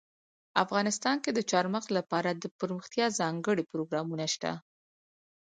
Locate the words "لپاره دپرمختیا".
1.97-3.05